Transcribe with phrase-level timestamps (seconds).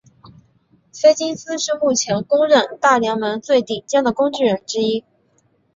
[0.91, 5.03] 菲金斯是目前公认大联盟最顶尖的工具人之一。